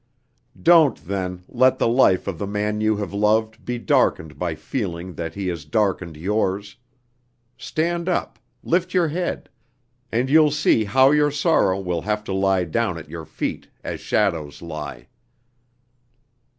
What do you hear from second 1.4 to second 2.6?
let the life of the